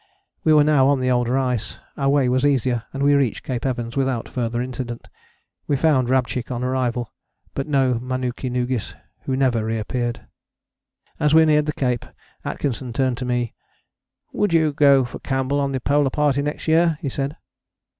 We 0.43 0.51
were 0.51 0.63
now 0.63 0.87
on 0.87 0.99
the 0.99 1.11
older 1.11 1.37
ice: 1.37 1.77
our 1.95 2.09
way 2.09 2.27
was 2.27 2.43
easier 2.43 2.85
and 2.91 3.03
we 3.03 3.13
reached 3.13 3.43
Cape 3.43 3.67
Evans 3.67 3.95
without 3.95 4.27
further 4.27 4.59
incident. 4.59 5.07
We 5.67 5.75
found 5.77 6.09
Rabchick 6.09 6.49
on 6.49 6.63
arrival, 6.63 7.13
but 7.53 7.67
no 7.67 7.99
Manuki 7.99 8.49
Noogis, 8.49 8.95
who 9.25 9.35
never 9.37 9.63
reappeared. 9.63 10.25
As 11.19 11.35
we 11.35 11.45
neared 11.45 11.67
the 11.67 11.71
Cape 11.73 12.07
Atkinson 12.43 12.93
turned 12.93 13.19
to 13.19 13.25
me: 13.25 13.53
"Would 14.33 14.53
you 14.53 14.73
go 14.73 15.05
for 15.05 15.19
Campbell 15.19 15.59
or 15.59 15.69
the 15.69 15.79
Polar 15.79 16.09
Party 16.09 16.41
next 16.41 16.67
year?" 16.67 16.97
he 17.03 17.07
said. 17.09 17.37